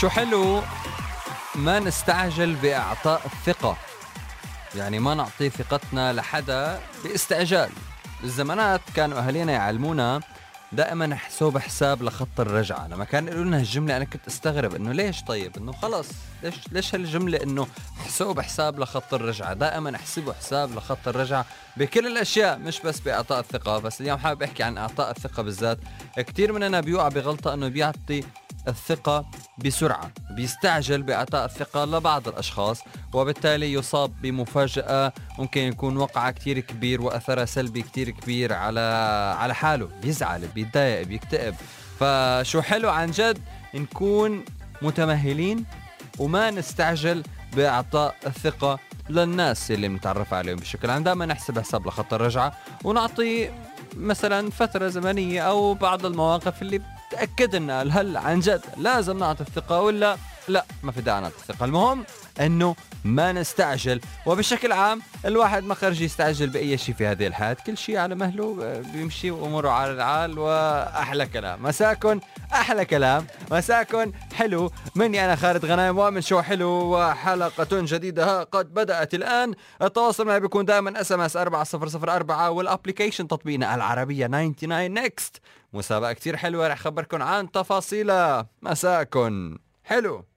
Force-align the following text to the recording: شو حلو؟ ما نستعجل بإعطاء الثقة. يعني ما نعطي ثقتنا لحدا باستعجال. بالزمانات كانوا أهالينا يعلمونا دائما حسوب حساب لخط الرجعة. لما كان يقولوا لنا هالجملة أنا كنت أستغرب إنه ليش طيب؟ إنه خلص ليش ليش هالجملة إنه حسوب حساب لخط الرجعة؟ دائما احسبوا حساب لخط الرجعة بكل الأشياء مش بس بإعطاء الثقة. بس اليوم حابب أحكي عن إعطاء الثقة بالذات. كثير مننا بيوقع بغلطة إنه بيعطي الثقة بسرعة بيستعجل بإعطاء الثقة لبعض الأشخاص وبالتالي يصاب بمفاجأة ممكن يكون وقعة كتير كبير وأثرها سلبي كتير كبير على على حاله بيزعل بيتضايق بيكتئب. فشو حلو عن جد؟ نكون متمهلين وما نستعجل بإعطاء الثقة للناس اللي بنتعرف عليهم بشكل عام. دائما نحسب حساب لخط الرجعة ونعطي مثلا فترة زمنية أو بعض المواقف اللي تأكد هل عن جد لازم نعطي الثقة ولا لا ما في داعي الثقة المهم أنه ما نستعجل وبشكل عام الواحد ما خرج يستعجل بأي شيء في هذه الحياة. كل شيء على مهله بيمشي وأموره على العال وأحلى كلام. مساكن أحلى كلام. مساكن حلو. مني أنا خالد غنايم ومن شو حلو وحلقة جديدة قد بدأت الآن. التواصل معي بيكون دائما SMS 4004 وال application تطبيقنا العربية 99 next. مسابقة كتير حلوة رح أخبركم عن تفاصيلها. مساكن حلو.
شو 0.00 0.08
حلو؟ 0.08 0.62
ما 1.54 1.78
نستعجل 1.78 2.54
بإعطاء 2.54 3.22
الثقة. 3.26 3.76
يعني 4.76 4.98
ما 4.98 5.14
نعطي 5.14 5.50
ثقتنا 5.50 6.12
لحدا 6.12 6.80
باستعجال. 7.04 7.70
بالزمانات 8.20 8.80
كانوا 8.94 9.18
أهالينا 9.18 9.52
يعلمونا 9.52 10.20
دائما 10.72 11.16
حسوب 11.16 11.58
حساب 11.58 12.02
لخط 12.02 12.40
الرجعة. 12.40 12.88
لما 12.88 13.04
كان 13.04 13.26
يقولوا 13.26 13.44
لنا 13.44 13.58
هالجملة 13.58 13.96
أنا 13.96 14.04
كنت 14.04 14.26
أستغرب 14.26 14.74
إنه 14.74 14.92
ليش 14.92 15.22
طيب؟ 15.22 15.56
إنه 15.56 15.72
خلص 15.72 16.08
ليش 16.42 16.54
ليش 16.72 16.94
هالجملة 16.94 17.42
إنه 17.42 17.66
حسوب 18.06 18.40
حساب 18.40 18.80
لخط 18.80 19.14
الرجعة؟ 19.14 19.52
دائما 19.54 19.96
احسبوا 19.96 20.32
حساب 20.32 20.74
لخط 20.74 21.08
الرجعة 21.08 21.46
بكل 21.76 22.06
الأشياء 22.06 22.58
مش 22.58 22.80
بس 22.80 23.00
بإعطاء 23.00 23.40
الثقة. 23.40 23.78
بس 23.78 24.00
اليوم 24.00 24.18
حابب 24.18 24.42
أحكي 24.42 24.62
عن 24.62 24.78
إعطاء 24.78 25.10
الثقة 25.10 25.42
بالذات. 25.42 25.78
كثير 26.16 26.52
مننا 26.52 26.80
بيوقع 26.80 27.08
بغلطة 27.08 27.54
إنه 27.54 27.68
بيعطي 27.68 28.24
الثقة 28.68 29.30
بسرعة 29.64 30.10
بيستعجل 30.30 31.02
بإعطاء 31.02 31.44
الثقة 31.44 31.84
لبعض 31.84 32.28
الأشخاص 32.28 32.80
وبالتالي 33.12 33.72
يصاب 33.72 34.12
بمفاجأة 34.22 35.12
ممكن 35.38 35.60
يكون 35.60 35.96
وقعة 35.96 36.30
كتير 36.30 36.60
كبير 36.60 37.02
وأثرها 37.02 37.44
سلبي 37.44 37.82
كتير 37.82 38.10
كبير 38.10 38.52
على 38.52 38.80
على 39.38 39.54
حاله 39.54 39.88
بيزعل 40.02 40.46
بيتضايق 40.46 41.06
بيكتئب. 41.06 41.54
فشو 42.00 42.62
حلو 42.62 42.90
عن 42.90 43.10
جد؟ 43.10 43.38
نكون 43.74 44.44
متمهلين 44.82 45.64
وما 46.18 46.50
نستعجل 46.50 47.22
بإعطاء 47.56 48.14
الثقة 48.26 48.78
للناس 49.08 49.70
اللي 49.70 49.88
بنتعرف 49.88 50.34
عليهم 50.34 50.56
بشكل 50.56 50.90
عام. 50.90 51.02
دائما 51.02 51.26
نحسب 51.26 51.58
حساب 51.58 51.86
لخط 51.86 52.14
الرجعة 52.14 52.52
ونعطي 52.84 53.50
مثلا 53.96 54.50
فترة 54.50 54.88
زمنية 54.88 55.40
أو 55.40 55.74
بعض 55.74 56.06
المواقف 56.06 56.62
اللي 56.62 56.80
تأكد 57.10 57.70
هل 57.90 58.16
عن 58.16 58.40
جد 58.40 58.62
لازم 58.76 59.18
نعطي 59.18 59.40
الثقة 59.40 59.80
ولا 59.80 60.16
لا 60.52 60.64
ما 60.82 60.92
في 60.92 61.00
داعي 61.00 61.26
الثقة 61.26 61.64
المهم 61.64 62.04
أنه 62.40 62.76
ما 63.04 63.32
نستعجل 63.32 64.00
وبشكل 64.26 64.72
عام 64.72 65.02
الواحد 65.24 65.64
ما 65.64 65.74
خرج 65.74 66.00
يستعجل 66.00 66.50
بأي 66.50 66.78
شيء 66.78 66.94
في 66.94 67.06
هذه 67.06 67.26
الحياة. 67.26 67.56
كل 67.66 67.76
شيء 67.76 67.96
على 67.96 68.14
مهله 68.14 68.82
بيمشي 68.92 69.30
وأموره 69.30 69.70
على 69.70 69.92
العال 69.92 70.38
وأحلى 70.38 71.26
كلام. 71.26 71.62
مساكن 71.62 72.20
أحلى 72.52 72.84
كلام. 72.84 73.26
مساكن 73.50 74.12
حلو. 74.34 74.70
مني 74.94 75.24
أنا 75.24 75.36
خالد 75.36 75.64
غنايم 75.64 75.98
ومن 75.98 76.20
شو 76.20 76.42
حلو 76.42 76.68
وحلقة 76.68 77.68
جديدة 77.72 78.42
قد 78.42 78.74
بدأت 78.74 79.14
الآن. 79.14 79.54
التواصل 79.82 80.26
معي 80.26 80.40
بيكون 80.40 80.64
دائما 80.64 81.00
SMS 81.00 81.36
4004 81.36 82.50
وال 82.50 82.62
application 82.62 83.28
تطبيقنا 83.28 83.74
العربية 83.74 84.26
99 84.26 84.94
next. 84.94 85.40
مسابقة 85.72 86.12
كتير 86.12 86.36
حلوة 86.36 86.68
رح 86.68 86.80
أخبركم 86.80 87.22
عن 87.22 87.50
تفاصيلها. 87.50 88.48
مساكن 88.62 89.58
حلو. 89.84 90.29